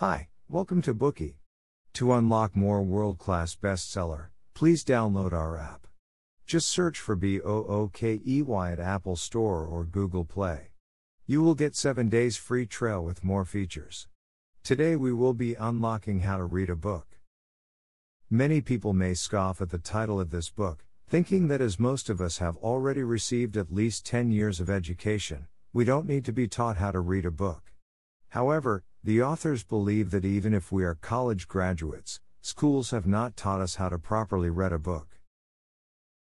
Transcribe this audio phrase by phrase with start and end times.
[0.00, 1.34] Hi, welcome to Bookey.
[1.92, 5.86] To unlock more world class bestseller, please download our app.
[6.46, 10.70] Just search for B O O K E Y at Apple Store or Google Play.
[11.26, 14.08] You will get 7 days free trial with more features.
[14.62, 17.18] Today we will be unlocking how to read a book.
[18.30, 22.22] Many people may scoff at the title of this book, thinking that as most of
[22.22, 26.48] us have already received at least 10 years of education, we don't need to be
[26.48, 27.64] taught how to read a book.
[28.30, 33.62] However, the authors believe that even if we are college graduates, schools have not taught
[33.62, 35.18] us how to properly read a book.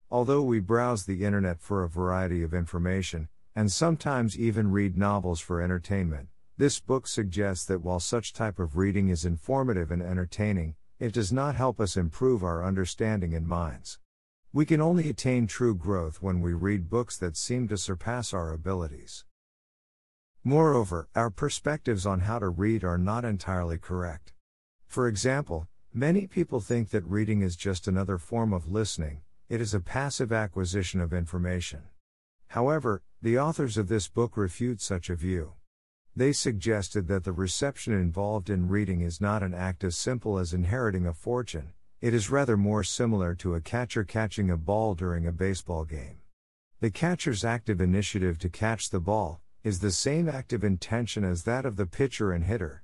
[0.08, 5.40] Although we browse the internet for a variety of information, and sometimes even read novels
[5.40, 10.76] for entertainment, this book suggests that while such type of reading is informative and entertaining,
[11.00, 13.98] it does not help us improve our understanding and minds.
[14.52, 18.52] We can only attain true growth when we read books that seem to surpass our
[18.52, 19.24] abilities.
[20.44, 24.32] Moreover, our perspectives on how to read are not entirely correct.
[24.86, 29.74] For example, many people think that reading is just another form of listening, it is
[29.74, 31.82] a passive acquisition of information.
[32.48, 35.52] However, the authors of this book refute such a view.
[36.16, 40.54] They suggested that the reception involved in reading is not an act as simple as
[40.54, 45.26] inheriting a fortune, it is rather more similar to a catcher catching a ball during
[45.26, 46.20] a baseball game.
[46.80, 51.66] The catcher's active initiative to catch the ball, is the same active intention as that
[51.66, 52.82] of the pitcher and hitter.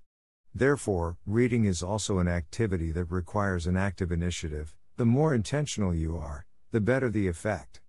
[0.55, 4.74] Therefore, reading is also an activity that requires an active initiative.
[4.97, 7.80] The more intentional you are, the better the effect.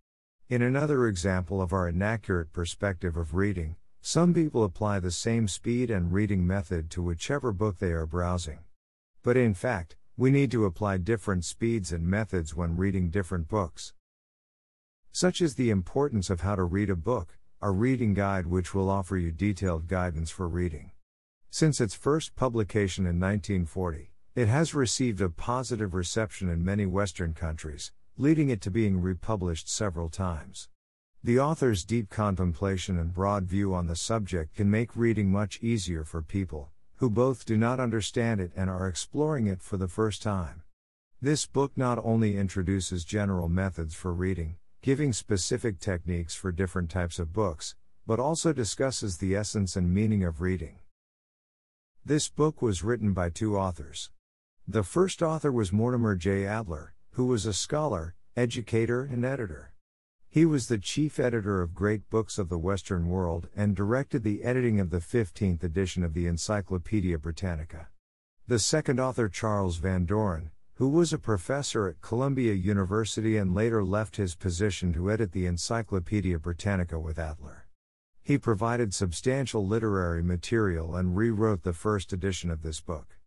[0.50, 5.92] In another example of our inaccurate perspective of reading, some people apply the same speed
[5.92, 8.60] and reading method to whichever book they are browsing.
[9.22, 13.94] But in fact, we need to apply different speeds and methods when reading different books.
[15.12, 18.88] Such is the importance of how to read a book, a reading guide which will
[18.88, 20.92] offer you detailed guidance for reading.
[21.50, 27.34] Since its first publication in 1940, it has received a positive reception in many Western
[27.34, 30.70] countries, leading it to being republished several times.
[31.24, 36.04] The author's deep contemplation and broad view on the subject can make reading much easier
[36.04, 40.22] for people who both do not understand it and are exploring it for the first
[40.22, 40.62] time.
[41.20, 47.20] This book not only introduces general methods for reading, giving specific techniques for different types
[47.20, 47.76] of books,
[48.06, 50.80] but also discusses the essence and meaning of reading.
[52.06, 54.12] This book was written by two authors.
[54.66, 56.46] The first author was Mortimer J.
[56.46, 59.74] Adler, who was a scholar, educator, and editor.
[60.30, 64.42] He was the chief editor of Great Books of the Western World and directed the
[64.42, 67.90] editing of the 15th edition of the Encyclopaedia Britannica.
[68.48, 73.84] The second author, Charles Van Doren, who was a professor at Columbia University and later
[73.84, 77.66] left his position to edit the Encyclopaedia Britannica with Adler.
[78.22, 83.18] He provided substantial literary material and rewrote the first edition of this book.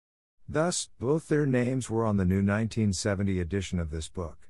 [0.48, 4.48] Thus, both their names were on the new 1970 edition of this book.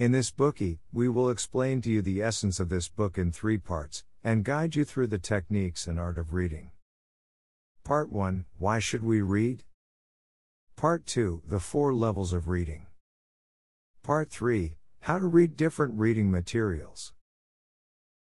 [0.00, 3.58] In this bookey, we will explain to you the essence of this book in three
[3.58, 6.72] parts, and guide you through the techniques and art of reading.
[7.84, 9.62] Part 1 Why should we read?
[10.78, 12.86] Part 2 The Four Levels of Reading.
[14.04, 17.12] Part 3 How to read different reading materials.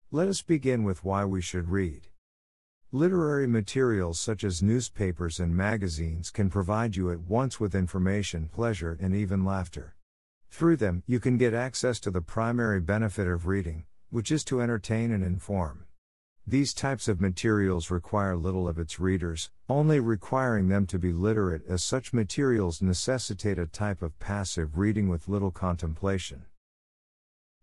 [0.09, 2.07] Let us begin with why we should read.
[2.93, 8.97] Literary materials such as newspapers and magazines can provide you at once with information, pleasure,
[9.01, 9.97] and even laughter.
[10.49, 14.61] Through them, you can get access to the primary benefit of reading, which is to
[14.61, 15.84] entertain and inform.
[16.47, 21.65] These types of materials require little of its readers, only requiring them to be literate,
[21.67, 26.45] as such materials necessitate a type of passive reading with little contemplation.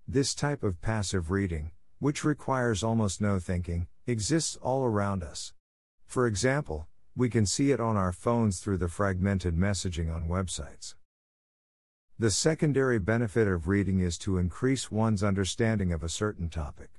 [0.09, 5.53] This type of passive reading, which requires almost no thinking, exists all around us.
[6.04, 10.97] For example, we can see it on our phones through the fragmented messaging on websites.
[12.19, 16.91] The secondary benefit of reading is to increase one's understanding of a certain topic.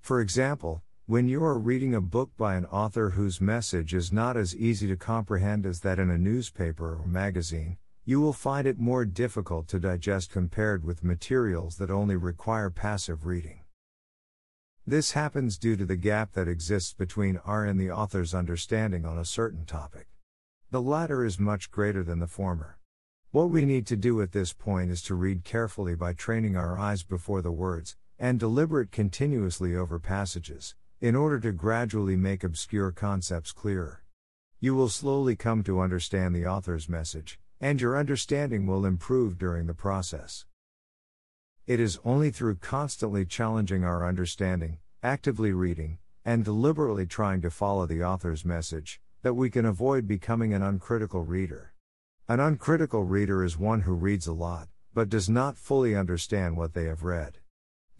[0.00, 4.36] For example, when you are reading a book by an author whose message is not
[4.36, 8.78] as easy to comprehend as that in a newspaper or magazine, you will find it
[8.78, 13.64] more difficult to digest compared with materials that only require passive reading.
[14.86, 19.18] This happens due to the gap that exists between our and the author's understanding on
[19.18, 20.06] a certain topic.
[20.70, 22.78] The latter is much greater than the former.
[23.32, 26.78] What we need to do at this point is to read carefully by training our
[26.78, 32.92] eyes before the words, and deliberate continuously over passages, in order to gradually make obscure
[32.92, 34.04] concepts clearer.
[34.58, 39.66] You will slowly come to understand the author's message, and your understanding will improve during
[39.66, 40.44] the process.
[41.66, 47.86] It is only through constantly challenging our understanding, actively reading, and deliberately trying to follow
[47.86, 51.72] the author's message, that we can avoid becoming an uncritical reader.
[52.28, 56.74] An uncritical reader is one who reads a lot, but does not fully understand what
[56.74, 57.39] they have read.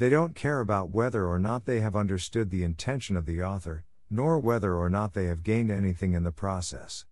[0.00, 3.84] They don't care about whether or not they have understood the intention of the author,
[4.08, 7.04] nor whether or not they have gained anything in the process.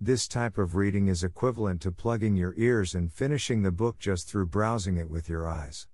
[0.00, 4.26] This type of reading is equivalent to plugging your ears and finishing the book just
[4.26, 5.86] through browsing it with your eyes.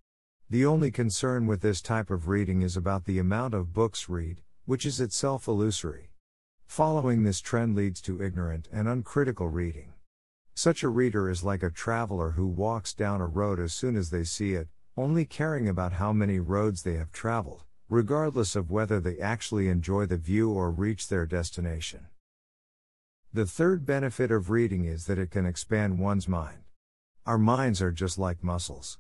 [0.48, 4.40] The only concern with this type of reading is about the amount of books read,
[4.66, 6.12] which is itself illusory.
[6.68, 9.94] Following this trend leads to ignorant and uncritical reading.
[10.54, 14.10] Such a reader is like a traveler who walks down a road as soon as
[14.10, 18.98] they see it, only caring about how many roads they have traveled, regardless of whether
[18.98, 22.06] they actually enjoy the view or reach their destination.
[23.32, 26.64] The third benefit of reading is that it can expand one's mind.
[27.26, 28.98] Our minds are just like muscles.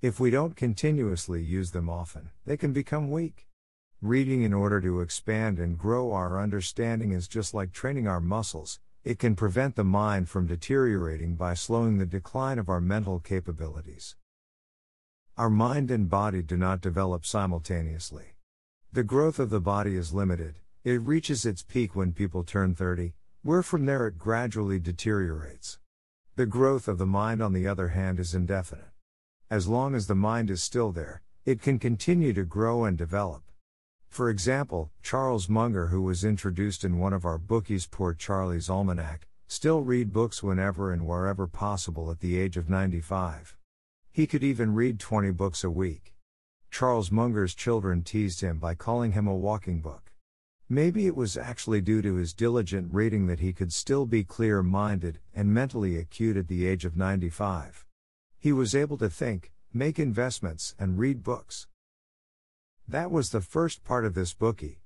[0.00, 3.48] If we don't continuously use them often, they can become weak.
[4.00, 8.78] Reading in order to expand and grow our understanding is just like training our muscles,
[9.04, 14.14] it can prevent the mind from deteriorating by slowing the decline of our mental capabilities.
[15.42, 18.36] Our mind and body do not develop simultaneously.
[18.92, 23.14] The growth of the body is limited, it reaches its peak when people turn 30,
[23.42, 25.80] where from there it gradually deteriorates.
[26.36, 28.92] The growth of the mind, on the other hand, is indefinite.
[29.50, 33.42] As long as the mind is still there, it can continue to grow and develop.
[34.08, 39.22] For example, Charles Munger, who was introduced in one of our bookeys, Poor Charlie's Almanack,
[39.48, 43.56] still read books whenever and wherever possible at the age of 95.
[44.12, 46.14] He could even read 20 books a week.
[46.70, 50.12] Charles Munger's children teased him by calling him a walking book.
[50.68, 54.62] Maybe it was actually due to his diligent reading that he could still be clear
[54.62, 57.86] minded and mentally acute at the age of 95.
[58.38, 61.66] He was able to think, make investments, and read books.
[62.86, 64.80] That was the first part of this bookey.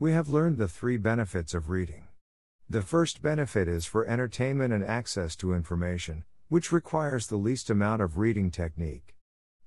[0.00, 2.08] We have learned the three benefits of reading.
[2.68, 6.24] The first benefit is for entertainment and access to information,
[6.54, 9.16] which requires the least amount of reading technique.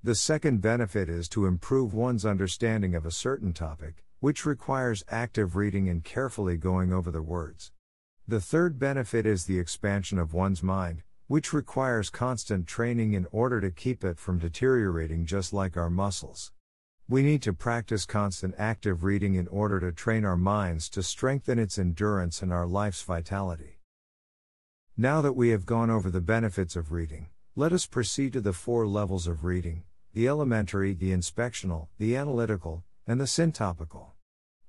[0.01, 5.57] The second benefit is to improve one's understanding of a certain topic, which requires active
[5.57, 7.73] reading and carefully going over the words.
[8.25, 13.59] The third benefit is the expansion of one's mind, which requires constant training in order
[13.59, 16.53] to keep it from deteriorating just like our muscles.
[17.09, 21.59] We need to practice constant active reading in order to train our minds to strengthen
[21.59, 23.76] its endurance and our life's vitality.
[24.99, 28.51] Now that we have gone over the benefits of reading, let us proceed to the
[28.51, 29.83] four levels of reading
[30.15, 34.13] the elementary, the inspectional, the analytical, and the syntopical.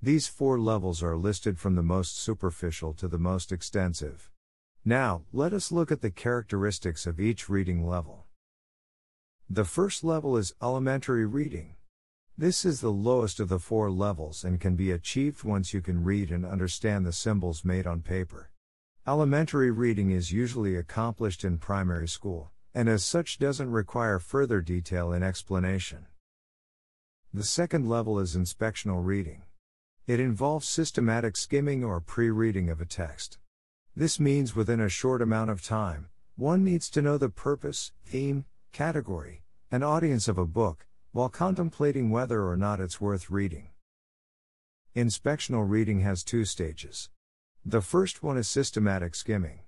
[0.02, 4.30] These four levels are listed from the most superficial to the most extensive.
[4.84, 8.26] Now, let us look at the characteristics of each reading level.
[9.48, 11.76] The first level is elementary reading.
[12.36, 16.04] This is the lowest of the four levels and can be achieved once you can
[16.04, 18.50] read and understand the symbols made on paper.
[19.08, 25.14] Elementary reading is usually accomplished in primary school, and as such doesn't require further detail
[25.14, 26.04] in explanation.
[27.32, 29.44] The second level is inspectional reading.
[30.06, 33.38] It involves systematic skimming or pre reading of a text.
[33.96, 38.44] This means within a short amount of time, one needs to know the purpose, theme,
[38.72, 43.70] category, and audience of a book, while contemplating whether or not it's worth reading.
[44.94, 47.08] Inspectional reading has two stages.
[47.68, 49.60] The first one is systematic skimming.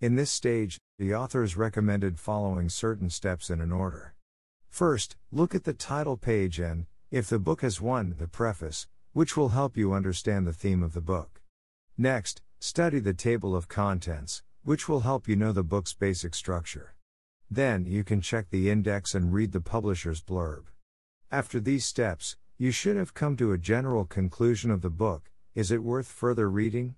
[0.00, 4.14] In this stage, the author is recommended following certain steps in an order.
[4.68, 9.36] First, look at the title page and, if the book has one, the preface, which
[9.36, 11.40] will help you understand the theme of the book.
[11.96, 16.96] Next, Study the table of contents, which will help you know the book's basic structure.
[17.48, 20.64] Then you can check the index and read the publisher's blurb.
[21.30, 25.70] After these steps, you should have come to a general conclusion of the book is
[25.70, 26.96] it worth further reading?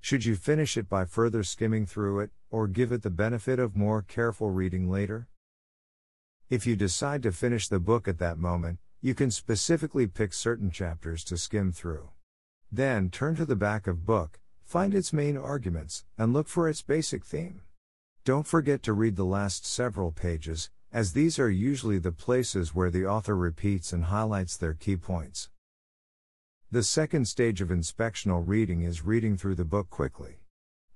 [0.00, 3.76] Should you finish it by further skimming through it, or give it the benefit of
[3.76, 5.28] more careful reading later?
[6.48, 10.70] If you decide to finish the book at that moment, you can specifically pick certain
[10.70, 12.10] chapters to skim through.
[12.70, 16.82] Then turn to the back of book, Find its main arguments, and look for its
[16.82, 17.60] basic theme.
[18.24, 22.90] Don't forget to read the last several pages, as these are usually the places where
[22.90, 25.50] the author repeats and highlights their key points.
[26.72, 30.40] The second stage of inspectional reading is reading through the book quickly.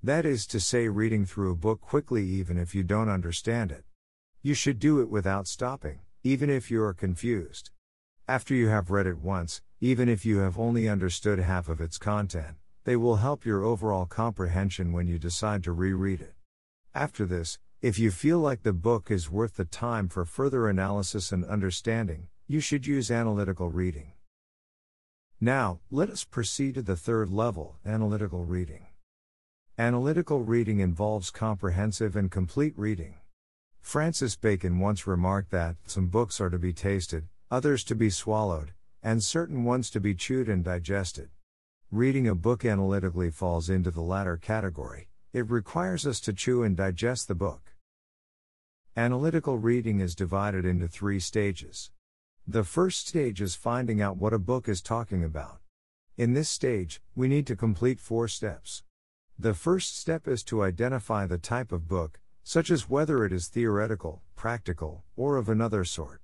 [0.03, 3.85] That is to say, reading through a book quickly even if you don't understand it.
[4.43, 7.71] You should do it without stopping, even if you are confused.
[8.27, 11.99] After you have read it once, even if you have only understood half of its
[11.99, 16.35] content, they will help your overall comprehension when you decide to reread it.
[16.97, 21.31] After this, if you feel like the book is worth the time for further analysis
[21.31, 24.15] and understanding, you should use analytical reading.
[25.43, 28.89] Now, let us proceed to the third level analytical reading.
[29.79, 33.15] Analytical reading involves comprehensive and complete reading.
[33.81, 38.73] Francis Bacon once remarked that some books are to be tasted, others to be swallowed,
[39.03, 41.31] and certain ones to be chewed and digested.
[41.91, 46.77] Reading a book analytically falls into the latter category, it requires us to chew and
[46.77, 47.73] digest the book.
[48.95, 51.91] Analytical reading is divided into three stages.
[52.47, 55.61] The first stage is finding out what a book is talking about.
[56.17, 58.83] In this stage, we need to complete four steps.
[59.39, 63.49] The first step is to identify the type of book, such as whether it is
[63.49, 66.21] theoretical, practical, or of another sort.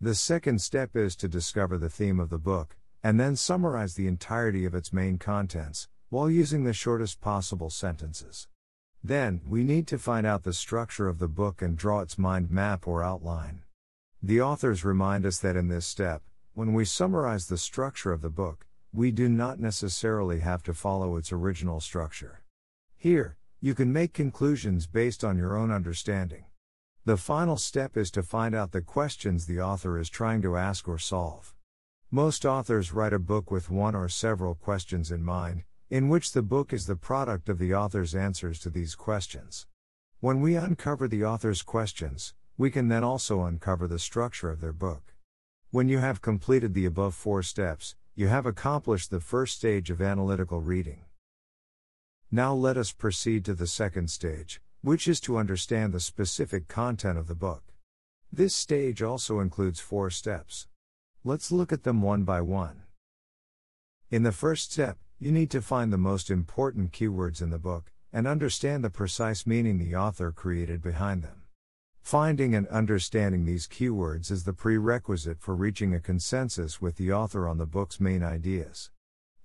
[0.00, 4.06] The second step is to discover the theme of the book, and then summarize the
[4.06, 8.46] entirety of its main contents, while using the shortest possible sentences.
[9.02, 12.50] Then, we need to find out the structure of the book and draw its mind
[12.50, 13.62] map or outline.
[14.24, 16.22] The authors remind us that in this step,
[16.54, 21.16] when we summarize the structure of the book, we do not necessarily have to follow
[21.16, 22.44] its original structure.
[22.96, 26.44] Here, you can make conclusions based on your own understanding.
[27.04, 30.86] The final step is to find out the questions the author is trying to ask
[30.86, 31.52] or solve.
[32.12, 36.42] Most authors write a book with one or several questions in mind, in which the
[36.42, 39.66] book is the product of the author's answers to these questions.
[40.20, 44.72] When we uncover the author's questions, we can then also uncover the structure of their
[44.72, 45.14] book.
[45.70, 50.02] When you have completed the above four steps, you have accomplished the first stage of
[50.02, 51.04] analytical reading.
[52.30, 57.18] Now let us proceed to the second stage, which is to understand the specific content
[57.18, 57.62] of the book.
[58.32, 60.66] This stage also includes four steps.
[61.24, 62.82] Let's look at them one by one.
[64.10, 67.92] In the first step, you need to find the most important keywords in the book
[68.12, 71.41] and understand the precise meaning the author created behind them.
[72.02, 77.48] Finding and understanding these keywords is the prerequisite for reaching a consensus with the author
[77.48, 78.90] on the book's main ideas.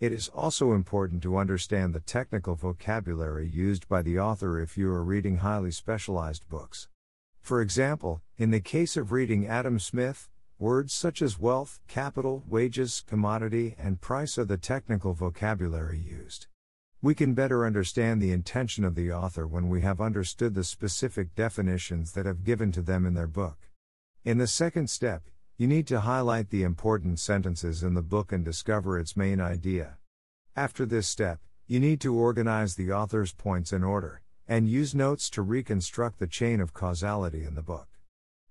[0.01, 4.89] It is also important to understand the technical vocabulary used by the author if you
[4.89, 6.89] are reading highly specialized books.
[7.41, 10.27] For example, in the case of reading Adam Smith,
[10.59, 16.47] words such as wealth, capital, wages, commodity, and price are the technical vocabulary used.
[17.07, 21.35] We can better understand the intention of the author when we have understood the specific
[21.35, 23.69] definitions that have given to them in their book.
[24.25, 25.23] In the second step,
[25.55, 29.99] you need to highlight the important sentences in the book and discover its main idea.
[30.53, 35.29] After this step, you need to organize the author's points in order, and use notes
[35.29, 37.87] to reconstruct the chain of causality in the book.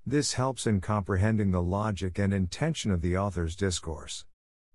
[0.07, 4.25] This helps in comprehending the logic and intention of the author's discourse.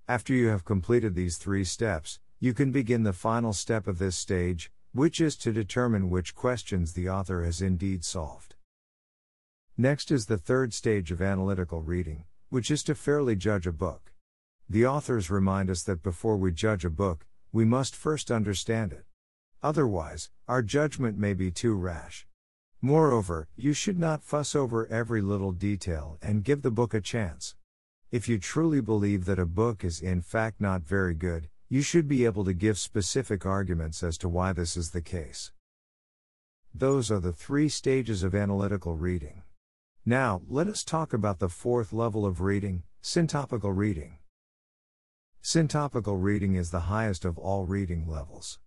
[0.08, 4.16] After you have completed these three steps, you can begin the final step of this
[4.16, 8.56] stage, which is to determine which questions the author has indeed solved.
[9.78, 14.12] Next is the third stage of analytical reading, which is to fairly judge a book.
[14.68, 19.06] The authors remind us that before we judge a book, we must first understand it.
[19.62, 22.26] Otherwise, our judgment may be too rash.
[22.82, 27.54] Moreover, you should not fuss over every little detail and give the book a chance.
[28.10, 32.06] If you truly believe that a book is in fact not very good, you should
[32.06, 35.54] be able to give specific arguments as to why this is the case.
[36.76, 39.44] Those are the three stages of analytical reading.
[40.06, 44.18] Now, let us talk about the fourth level of reading, syntopical reading.
[45.42, 48.60] Syntopical reading is the highest of all reading levels.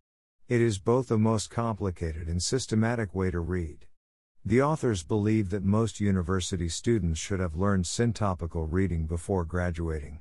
[0.49, 3.85] It is both the most complicated and systematic way to read.
[4.47, 10.21] The authors believe that most university students should have learned syntopical reading before graduating.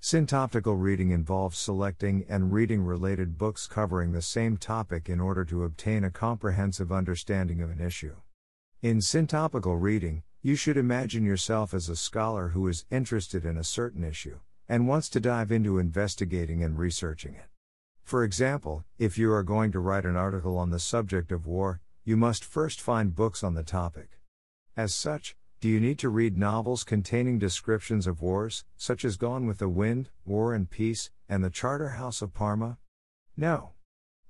[0.00, 5.64] Syntopical reading involves selecting and reading related books covering the same topic in order to
[5.64, 8.16] obtain a comprehensive understanding of an issue.
[8.80, 13.62] In syntopical reading, you should imagine yourself as a scholar who is interested in a
[13.62, 17.50] certain issue and wants to dive into investigating and researching it.
[18.02, 21.82] For example, if you are going to write an article on the subject of war,
[22.04, 24.18] you must first find books on the topic.
[24.78, 29.46] As such, do you need to read novels containing descriptions of wars, such as Gone
[29.46, 32.78] with the Wind, War and Peace, and The Charterhouse of Parma?
[33.36, 33.72] No.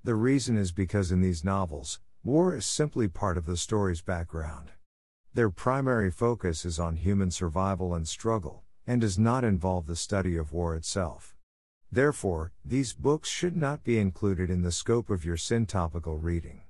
[0.02, 4.72] The reason is because in these novels, war is simply part of the story's background.
[5.32, 10.36] Their primary focus is on human survival and struggle, and does not involve the study
[10.36, 11.36] of war itself.
[11.92, 16.62] Therefore, these books should not be included in the scope of your syntopical reading.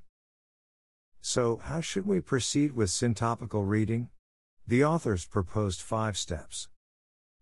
[1.22, 4.10] So, how should we proceed with syntopical reading?
[4.70, 6.68] The authors proposed five steps.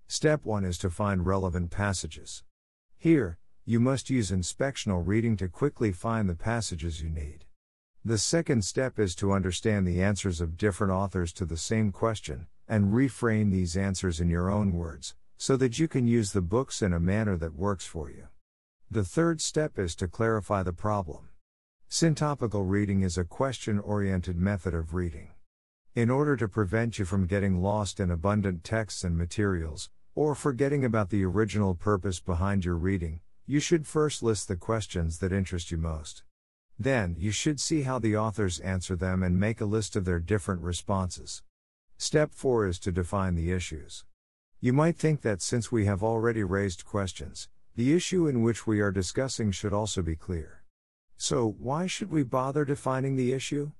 [0.06, 2.42] Step 1 is to find relevant passages.
[2.96, 7.44] Here, you must use inspectional reading to quickly find the passages you need.
[8.02, 12.46] The second step is to understand the answers of different authors to the same question,
[12.66, 16.80] and reframe these answers in your own words, so that you can use the books
[16.80, 18.28] in a manner that works for you.
[18.90, 21.28] The third step is to clarify the problem.
[21.90, 25.32] Syntopical reading is a question oriented method of reading.
[25.94, 30.84] In order to prevent you from getting lost in abundant texts and materials, or forgetting
[30.84, 35.70] about the original purpose behind your reading, you should first list the questions that interest
[35.70, 36.22] you most.
[36.78, 40.20] Then, you should see how the authors answer them and make a list of their
[40.20, 41.42] different responses.
[41.96, 44.04] Step 4 is to define the issues.
[44.60, 48.80] You might think that since we have already raised questions, the issue in which we
[48.80, 50.62] are discussing should also be clear.
[51.16, 53.72] So, why should we bother defining the issue?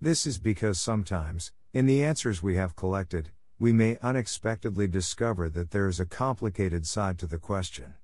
[0.00, 5.70] This is because sometimes, in the answers we have collected, we may unexpectedly discover that
[5.70, 7.94] there is a complicated side to the question.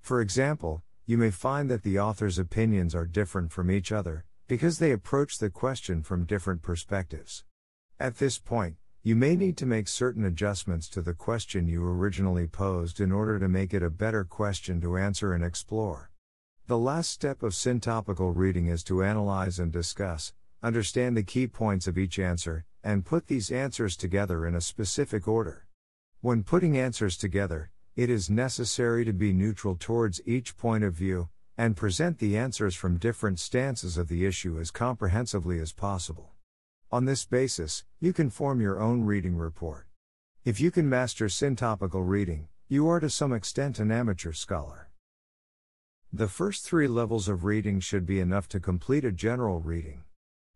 [0.00, 4.78] For example, you may find that the author's opinions are different from each other, because
[4.78, 7.44] they approach the question from different perspectives.
[7.98, 12.46] At this point, you may need to make certain adjustments to the question you originally
[12.46, 16.12] posed in order to make it a better question to answer and explore.
[16.68, 20.32] The last step of syntopical reading is to analyze and discuss,
[20.62, 25.26] understand the key points of each answer, and put these answers together in a specific
[25.26, 25.66] order.
[26.20, 31.28] When putting answers together, it is necessary to be neutral towards each point of view,
[31.58, 36.30] and present the answers from different stances of the issue as comprehensively as possible.
[36.90, 39.86] On this basis, you can form your own reading report.
[40.44, 44.90] If you can master syntopical reading, you are to some extent an amateur scholar.
[46.12, 50.04] The first three levels of reading should be enough to complete a general reading.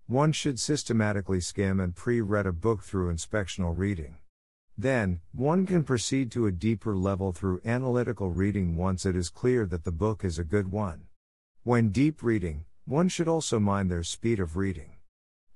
[0.08, 4.18] One should systematically skim and pre read a book through inspectional reading.
[4.78, 9.66] Then, one can proceed to a deeper level through analytical reading once it is clear
[9.66, 11.08] that the book is a good one.
[11.64, 14.92] When deep reading, one should also mind their speed of reading.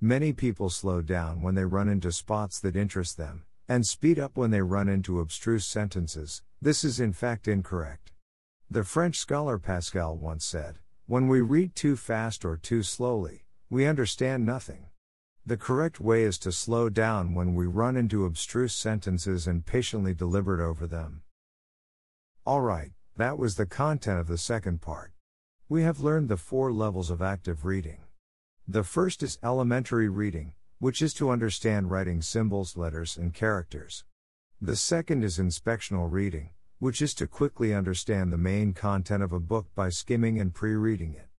[0.00, 4.36] Many people slow down when they run into spots that interest them, and speed up
[4.36, 6.42] when they run into abstruse sentences.
[6.60, 8.10] This is in fact incorrect.
[8.68, 13.86] The French scholar Pascal once said, When we read too fast or too slowly, we
[13.86, 14.86] understand nothing.
[15.46, 20.12] The correct way is to slow down when we run into abstruse sentences and patiently
[20.12, 21.22] deliberate over them.
[22.44, 25.12] Alright, that was the content of the second part.
[25.68, 28.00] We have learned the four levels of active reading.
[28.66, 34.04] The first is elementary reading, which is to understand writing symbols, letters, and characters.
[34.60, 39.38] The second is inspectional reading, which is to quickly understand the main content of a
[39.38, 41.29] book by skimming and pre reading it.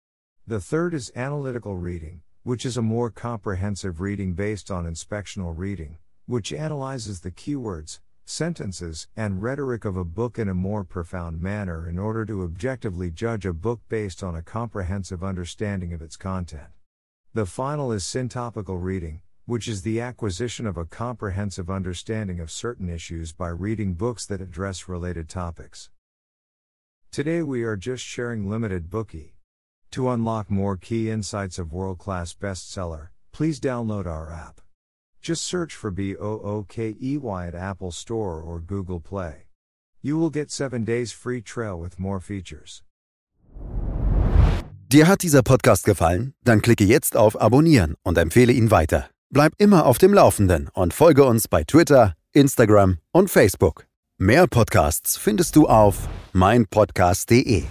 [0.47, 5.99] The third is analytical reading, which is a more comprehensive reading based on inspectional reading,
[6.25, 11.87] which analyzes the keywords, sentences, and rhetoric of a book in a more profound manner
[11.87, 16.69] in order to objectively judge a book based on a comprehensive understanding of its content.
[17.35, 22.89] The final is syntopical reading, which is the acquisition of a comprehensive understanding of certain
[22.89, 25.91] issues by reading books that address related topics.
[27.11, 29.33] Today we are just sharing limited Bookey.
[29.91, 34.61] To unlock more key insights of world class bestseller, please download our app.
[35.21, 39.47] Just search for B O O K E Y at Apple Store or Google Play.
[40.01, 42.83] You will get 7 days free trial with more features.
[44.87, 46.33] Dir hat dieser Podcast gefallen?
[46.43, 49.09] Dann klicke jetzt auf Abonnieren und empfehle ihn weiter.
[49.29, 53.85] Bleib immer auf dem Laufenden und folge uns bei Twitter, Instagram und Facebook.
[54.17, 57.63] Mehr Podcasts findest du auf meinpodcast.de.